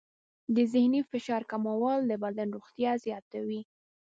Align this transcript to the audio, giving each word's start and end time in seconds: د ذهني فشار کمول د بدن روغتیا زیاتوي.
د 0.55 0.57
ذهني 0.73 1.01
فشار 1.11 1.41
کمول 1.51 1.99
د 2.07 2.11
بدن 2.23 2.47
روغتیا 2.55 2.91
زیاتوي. 3.05 3.61